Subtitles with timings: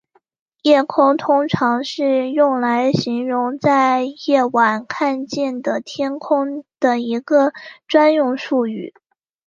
[0.63, 7.53] 夜空通常是用来形容在夜晚看见的天空的一个
[7.85, 8.95] 专用术语。